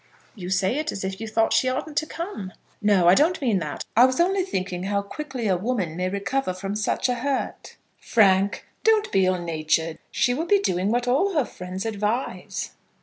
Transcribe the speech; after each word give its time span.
"You 0.33 0.49
say 0.49 0.79
it 0.79 0.91
as 0.91 1.03
if 1.03 1.21
you 1.21 1.27
thought 1.27 1.53
she 1.53 1.69
oughtn't 1.69 1.95
to 1.97 2.07
come." 2.07 2.53
"No; 2.81 3.07
I 3.07 3.13
don't 3.13 3.39
mean 3.39 3.59
that. 3.59 3.85
I 3.95 4.05
was 4.07 4.19
only 4.19 4.41
thinking 4.41 4.85
how 4.85 5.03
quickly 5.03 5.47
a 5.47 5.55
woman 5.55 5.95
may 5.95 6.09
recover 6.09 6.55
from 6.55 6.75
such 6.75 7.07
a 7.07 7.13
hurt." 7.13 7.75
"Frank, 7.99 8.65
don't 8.83 9.11
be 9.11 9.27
ill 9.27 9.37
natured. 9.37 9.99
She 10.09 10.33
will 10.33 10.47
be 10.47 10.57
doing 10.57 10.89
what 10.89 11.07
all 11.07 11.35
her 11.35 11.45
friends 11.45 11.85
advise." 11.85 12.71